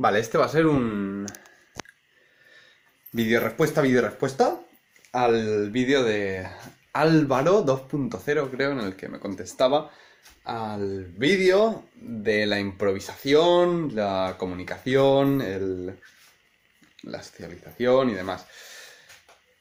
[0.00, 1.26] Vale, este va a ser un
[3.10, 4.60] vídeo respuesta, vídeo respuesta
[5.10, 6.46] al vídeo de
[6.92, 9.90] Álvaro 2.0 creo en el que me contestaba
[10.44, 15.98] al vídeo de la improvisación, la comunicación, el,
[17.02, 18.46] la socialización y demás.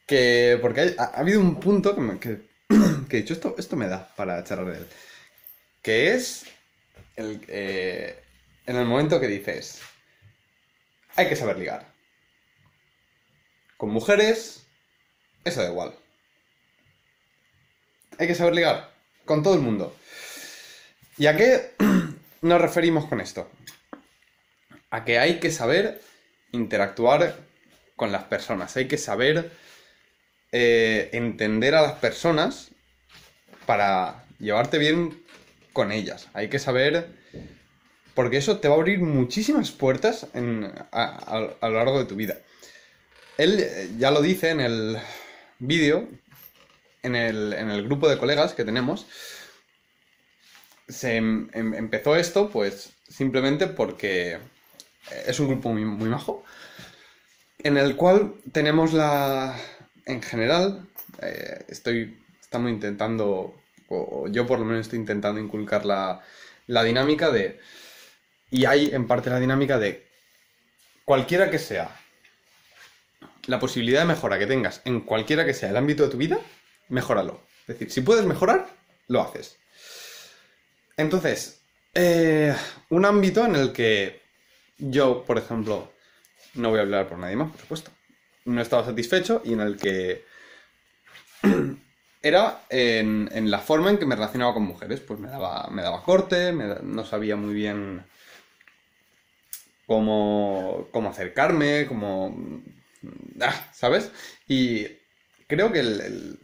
[0.06, 2.42] Que, porque ha, habido un punto que,
[3.10, 4.88] que, he dicho, esto, esto me da para charlar de él.
[5.82, 6.46] Que es
[7.16, 8.22] el, eh,
[8.68, 9.82] en el momento que dices,
[11.18, 11.86] hay que saber ligar.
[13.76, 14.66] Con mujeres,
[15.44, 15.94] eso da igual.
[18.20, 18.94] Hay que saber ligar.
[19.26, 19.96] Con todo el mundo.
[21.18, 21.74] ¿Y a qué
[22.42, 23.52] nos referimos con esto?
[24.92, 26.02] A que hay que saber
[26.52, 27.36] interactuar
[27.96, 28.78] con las personas.
[28.78, 29.52] Hay que saber
[30.52, 32.72] eh, entender a las personas
[33.66, 35.24] para llevarte bien
[35.74, 36.30] con ellas.
[36.34, 37.10] Hay que saber
[38.18, 40.26] porque eso te va a abrir muchísimas puertas
[40.92, 42.40] a, lo largo de tu vida.
[43.38, 44.98] Él eh, ya lo dice en el
[45.60, 46.10] vídeo,
[47.04, 49.06] en el, grupo de colegas que tenemos,
[50.90, 54.40] se em, em, empezó esto pues simplemente porque
[55.28, 56.44] es un grupo muy, muy majo,
[57.60, 59.56] en el cual tenemos la...
[60.08, 60.90] En general,
[61.22, 63.54] eh, estoy, estamos intentando,
[63.90, 66.24] o yo por lo menos estoy intentando inculcar la,
[66.66, 67.60] la dinámica de
[68.50, 70.08] y hay en parte la dinámica de
[71.06, 71.90] cualquiera que sea
[73.46, 76.38] la posibilidad de mejora que tengas en cualquiera que sea el ámbito de tu vida,
[76.90, 77.42] mejóralo.
[77.62, 78.68] Es decir, si puedes mejorar,
[79.08, 79.58] lo haces.
[80.98, 81.62] Entonces,
[81.94, 82.56] eh,
[82.90, 84.22] un ámbito en el que
[84.78, 85.92] yo, por ejemplo,
[86.56, 87.92] no voy a hablar por nadie más, por supuesto,
[88.46, 90.26] no estaba satisfecho y en el que
[92.22, 95.00] era en, la forma en que me relacionaba con mujeres.
[95.00, 98.04] Pues me daba, me daba corte, no sabía muy bien
[99.88, 102.62] cómo, cómo acercarme, cómo...
[103.42, 104.12] Ah, ¿Sabes?
[104.48, 104.86] Y
[105.48, 106.40] creo que el,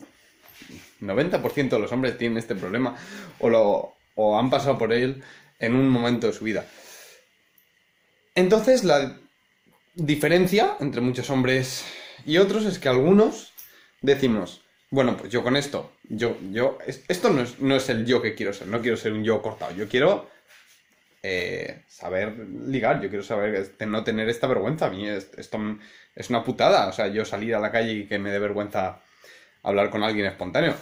[1.01, 2.95] 90% de los hombres tienen este problema
[3.39, 5.21] o, lo, o han pasado por él
[5.59, 6.65] en un momento de su vida.
[8.35, 9.17] Entonces, la
[9.93, 11.83] diferencia entre muchos hombres
[12.25, 13.53] y otros es que algunos
[14.01, 16.77] decimos, bueno, pues yo con esto, yo, yo,
[17.07, 19.41] esto no es, no es el yo que quiero ser, no quiero ser un yo
[19.41, 20.29] cortado, yo quiero
[21.25, 24.87] eh, saber ligar, yo quiero saber no tener esta vergüenza.
[24.87, 25.57] A mí esto
[26.15, 29.01] es una putada, o sea, yo salir a la calle y que me dé vergüenza
[29.63, 30.75] hablar con alguien espontáneo.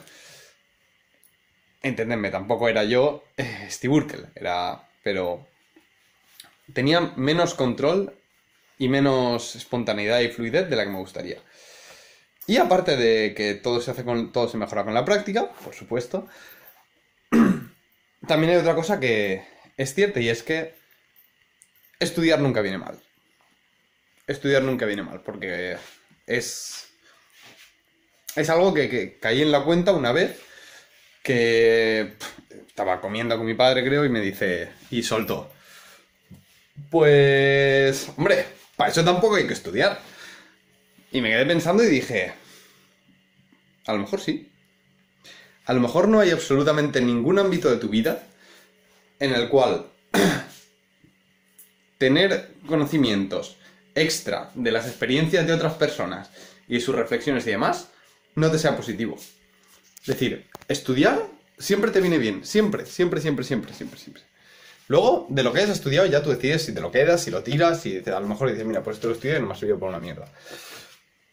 [1.84, 4.88] Entendedme, tampoco era yo eh, Steve Urkel, era...
[5.04, 5.48] pero
[6.74, 8.14] tenía menos control
[8.78, 11.38] y menos espontaneidad y fluidez de la que me gustaría.
[12.48, 15.76] Y aparte de que todo se hace con todo se mejora con la práctica, por
[15.76, 16.28] supuesto,
[18.28, 19.44] también hay otra cosa que,
[19.82, 20.76] es cierto y es que
[22.00, 23.00] estudiar nunca viene mal.
[24.28, 25.78] Estudiar nunca viene mal, porque
[26.28, 26.88] es.
[28.36, 30.40] Es algo que, caí en la cuenta una vez
[31.24, 32.14] que
[32.68, 34.70] estaba comiendo con mi padre, creo, y me dice.
[34.90, 35.52] Y soltó.
[36.90, 38.10] Pues.
[38.18, 40.00] Hombre, para eso tampoco hay que estudiar.
[41.12, 42.34] Y me quedé pensando y dije.
[43.88, 44.50] A lo mejor sí.
[45.66, 48.24] A lo mejor no hay absolutamente ningún ámbito de tu vida
[49.22, 49.86] en el cual
[51.98, 53.56] tener conocimientos
[53.96, 56.30] extra de las experiencias de otras personas
[56.68, 57.90] y sus reflexiones y demás
[58.36, 59.18] no te sea positivo.
[60.02, 61.22] Es decir, estudiar
[61.60, 64.24] siempre te viene bien, siempre, siempre, siempre, siempre, siempre, siempre.
[64.88, 67.44] Luego, de lo que hayas estudiado, ya tú decides si te lo quedas, si lo
[67.44, 69.58] tiras, si a lo mejor dices, mira, pues esto lo estudié y no me ha
[69.58, 70.28] servido para una mierda.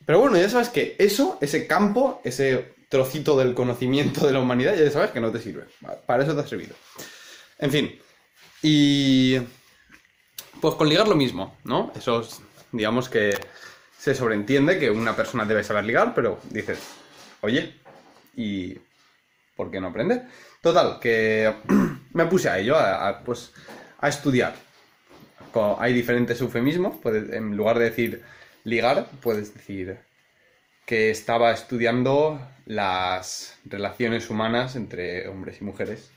[0.04, 4.76] Pero bueno, ya sabes que eso, ese campo, ese trocito del conocimiento de la humanidad,
[4.76, 5.64] ya sabes que no te sirve.
[6.06, 6.76] Para eso te ha servido.
[7.58, 7.98] En fin.
[8.62, 9.38] Y.
[10.60, 11.92] Pues con ligar lo mismo, ¿no?
[11.96, 12.26] Eso,
[12.72, 13.38] digamos que
[13.96, 16.80] se sobreentiende que una persona debe saber ligar, pero dices,
[17.42, 17.74] oye,
[18.34, 18.76] ¿y
[19.54, 20.22] por qué no aprende?
[20.60, 21.52] Total, que
[22.12, 23.52] me puse a ello, a, pues,
[23.98, 24.54] a estudiar.
[25.78, 28.22] Hay diferentes eufemismos, en lugar de decir
[28.62, 29.98] ligar, puedes decir
[30.86, 36.10] que estaba estudiando las relaciones humanas entre hombres y mujeres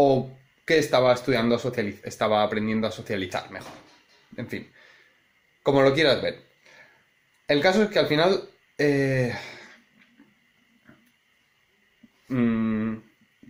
[0.00, 0.30] o
[0.64, 1.60] que estaba estudiando,
[2.04, 3.72] estaba aprendiendo a socializar mejor.
[4.36, 4.70] En fin,
[5.60, 6.38] como lo quieras ver.
[7.48, 8.48] El caso es que al final...
[8.78, 9.34] Eh,
[12.28, 12.96] mm,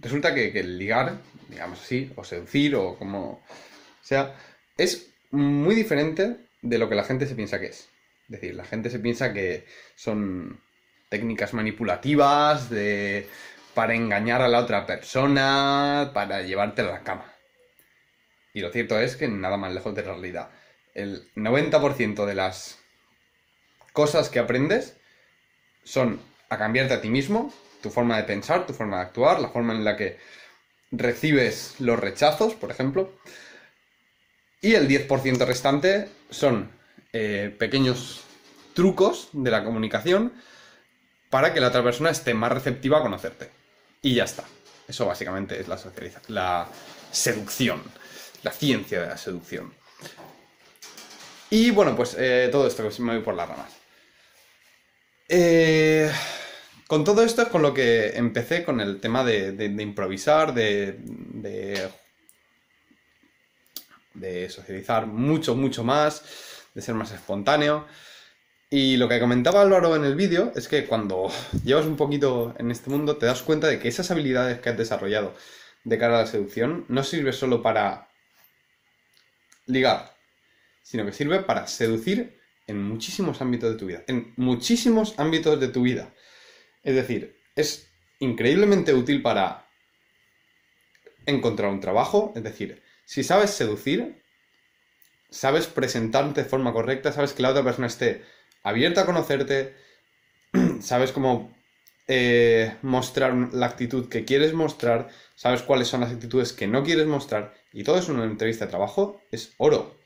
[0.01, 1.19] resulta que, el ligar,
[1.51, 3.43] digamos así, o seducir, o como
[4.01, 4.35] sea,
[4.79, 7.91] es muy diferente de lo que la gente se piensa que es.
[8.23, 9.67] Es decir, la gente se piensa que
[9.97, 10.63] son
[11.11, 13.29] técnicas manipulativas, de
[13.79, 17.33] para engañar a la otra persona, para llevarte a la cama.
[18.53, 20.51] Y lo cierto es que nada más lejos de la realidad.
[20.95, 22.81] El 90% de las
[23.93, 24.97] cosas que aprendes
[25.85, 29.51] son a cambiarte a ti mismo, tu forma de pensar, tu forma de actuar, la
[29.51, 30.19] forma en la que
[30.91, 33.13] recibes los rechazos, por ejemplo.
[34.61, 36.73] Y el 10% restante son
[37.13, 38.25] eh, pequeños
[38.75, 40.33] trucos de la comunicación
[41.31, 43.57] para que la otra persona esté más receptiva a conocerte.
[44.03, 44.45] Y ya está.
[44.87, 45.79] Eso básicamente es la,
[46.29, 46.69] la
[47.11, 47.83] seducción,
[48.43, 49.73] la ciencia de la seducción.
[51.51, 53.73] Y bueno, pues eh, todo esto que me voy por las ramas.
[55.29, 56.11] Eh,
[56.87, 60.99] con todo esto es con lo que empecé con el tema de, improvisar, de,
[64.15, 66.23] de, socializar mucho, mucho más,
[66.75, 67.87] de ser más espontáneo.
[68.71, 71.31] Y lo que comentaba Álvaro en el vídeo es que cuando
[71.65, 74.77] llevas un poquito en este mundo te das cuenta de que esas habilidades que has
[74.77, 75.35] desarrollado
[75.85, 78.09] de cara a la seducción no sirve solo para
[79.67, 80.15] ligar,
[80.83, 84.05] sino que sirve para seducir en muchísimos ámbitos de tu vida.
[84.07, 86.13] En muchísimos ámbitos de tu vida.
[86.83, 89.67] Es decir, es increíblemente útil para
[91.25, 92.33] encontrar un trabajo.
[92.37, 94.23] Es decir, si sabes seducir,
[95.31, 98.25] sabes presentarte de forma correcta, sabes que la otra persona esté
[98.63, 99.75] abierta a conocerte,
[100.81, 101.55] sabes cómo
[102.07, 107.07] eh, mostrar la actitud que quieres mostrar, sabes cuáles son las actitudes que no quieres
[107.07, 109.99] mostrar, y todo eso en una entrevista de trabajo es oro.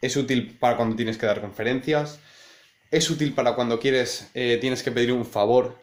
[0.00, 2.18] Es útil para cuando tienes que dar conferencias,
[2.90, 5.78] es útil para cuando quieres, eh, tienes que pedir un favor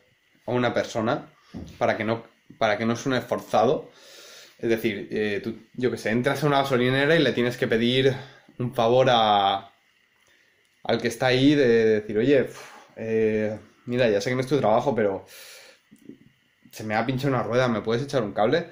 [0.45, 1.29] a una persona
[1.77, 2.23] para que no,
[2.57, 3.89] para que no suene forzado.
[4.59, 7.67] Es decir, eh, tú, yo que sé, entras a una gasolinera y le tienes que
[7.67, 8.15] pedir
[8.57, 9.71] un favor a,
[10.83, 12.49] al que está ahí de, decir, oye,
[12.95, 15.25] eh, mira, ya sé que no es tu trabajo, pero
[16.71, 18.69] se me ha pinchado una rueda, ¿me puedes echar un cable?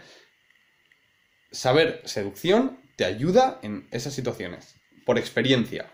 [1.51, 4.75] Saber seducción te ayuda en esas situaciones,
[5.05, 5.89] por experiencia.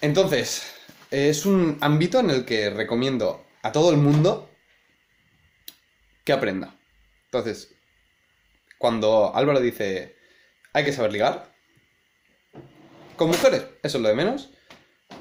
[0.00, 0.74] Entonces,
[1.10, 4.50] es un ámbito en el que recomiendo a todo el mundo
[6.24, 6.76] que aprenda.
[7.26, 7.74] Entonces,
[8.78, 10.16] cuando Álvaro dice,
[10.72, 11.55] hay que saber ligar,
[13.16, 14.50] con mujeres, eso es lo de menos,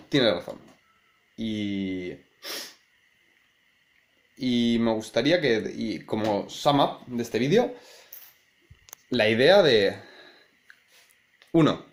[0.10, 0.60] tiene razón.
[1.38, 2.14] Y...
[4.38, 7.74] Y me gustaría que, y como sum up de este vídeo,
[9.10, 9.98] la idea de...
[11.54, 11.86] Uno,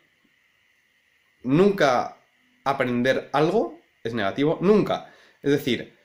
[1.44, 2.19] nunca
[2.64, 5.12] aprender algo es negativo, nunca.
[5.40, 5.96] Es decir,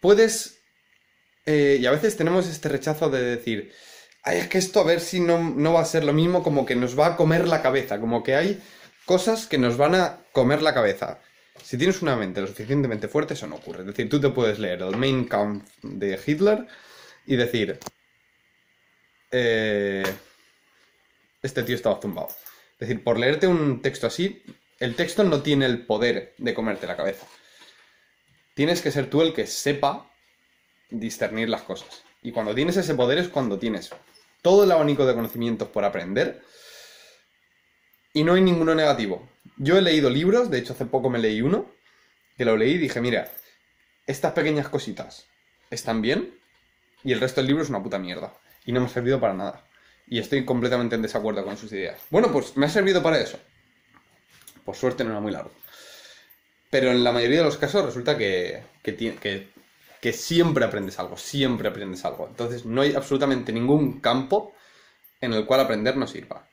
[0.00, 0.60] puedes...
[1.46, 3.72] Eh, y a veces tenemos este rechazo de decir,
[4.24, 6.66] ay, es que esto a ver si no, no va a ser lo mismo, como
[6.66, 8.60] que nos va a comer la cabeza, como que hay
[9.06, 11.20] cosas que nos van a comer la cabeza.
[11.62, 13.80] Si tienes una mente lo suficientemente fuerte, eso no ocurre.
[13.80, 16.66] Es decir, tú te puedes leer el Main Kampf de Hitler
[17.24, 17.78] y decir,
[19.30, 20.04] eh,
[21.42, 22.28] este tío estaba zumbado.
[22.74, 24.42] Es decir, por leerte un texto así,
[24.78, 27.26] el texto no tiene el poder de comerte la cabeza.
[28.54, 30.10] Tienes que ser tú el que sepa
[30.90, 32.02] discernir las cosas.
[32.22, 33.90] Y cuando tienes ese poder es cuando tienes
[34.42, 36.42] todo el abanico de conocimientos por aprender
[38.16, 39.28] y no hay ninguno negativo.
[39.58, 41.70] Yo he leído libros, de hecho hace poco me leí uno,
[42.38, 43.30] que lo leí y dije, mira,
[44.06, 45.26] estas pequeñas cositas
[45.68, 46.34] están bien
[47.04, 48.32] y el resto del libro es una puta mierda.
[48.64, 49.66] Y no me ha servido para nada.
[50.06, 52.00] Y estoy completamente en desacuerdo con sus ideas.
[52.08, 53.38] Bueno, pues me ha servido para eso.
[54.64, 55.52] Por suerte no era muy largo.
[56.70, 59.50] Pero en la mayoría de los casos resulta que, que,
[60.00, 62.28] que, siempre aprendes algo, siempre aprendes algo.
[62.28, 64.54] Entonces no hay absolutamente ningún campo
[65.20, 66.48] en el cual aprender no sirva.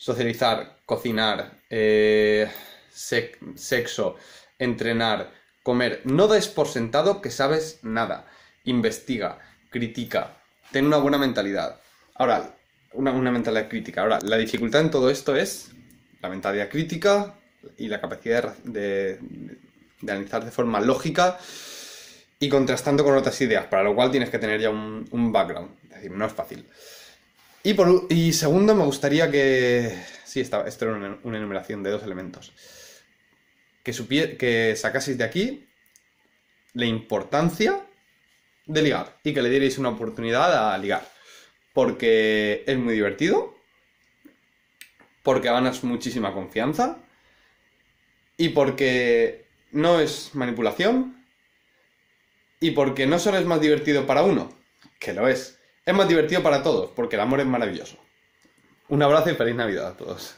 [0.00, 2.50] Socializar, cocinar, eh,
[2.90, 4.16] sexo,
[4.58, 5.30] entrenar,
[5.62, 6.00] comer.
[6.04, 8.26] No des por sentado que sabes nada.
[8.64, 9.38] Investiga,
[9.68, 10.38] critica,
[10.72, 11.78] ten una buena mentalidad.
[12.14, 12.56] Ahora,
[12.94, 14.00] una, una mentalidad crítica.
[14.00, 15.72] Ahora, la dificultad en todo esto es
[16.22, 17.34] la mentalidad crítica,
[17.76, 19.18] y la capacidad de,
[20.02, 21.38] analizar de forma lógica
[22.38, 25.70] y contrastando con otras ideas, para lo cual tienes que tener ya un, background.
[25.84, 26.66] Es decir, no es fácil.
[27.62, 29.92] Y, segundo, me gustaría que...
[30.24, 32.52] Sí, esto era una, enumeración de dos elementos.
[33.82, 35.68] Que, que sacaseis de aquí
[36.72, 37.84] la importancia
[38.66, 41.06] de ligar y que le dierais una oportunidad a ligar.
[41.74, 43.54] Porque es muy divertido,
[45.22, 46.98] porque ganas muchísima confianza
[48.36, 51.26] y porque no es manipulación
[52.58, 54.50] y porque no solo es más divertido para uno,
[54.98, 55.59] que lo es,
[55.90, 57.96] es más divertido para todos, porque el amor es maravilloso.
[58.88, 60.36] Un abrazo y feliz Navidad a todos.